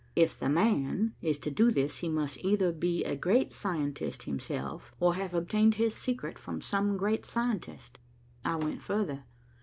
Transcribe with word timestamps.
If 0.15 0.39
'the 0.39 0.49
man' 0.49 1.13
is 1.21 1.37
to 1.37 1.51
do 1.51 1.69
this, 1.69 1.99
he 1.99 2.09
must 2.09 2.43
either 2.43 2.71
be 2.71 3.03
a 3.03 3.15
great 3.15 3.53
scientist 3.53 4.23
himself, 4.23 4.91
or 4.99 5.13
have 5.13 5.35
obtained 5.35 5.75
his 5.75 5.93
secret 5.93 6.39
from 6.39 6.59
some 6.59 6.97
great 6.97 7.23
scientist. 7.23 7.99
I 8.43 8.55
went 8.55 8.81
further. 8.81 9.25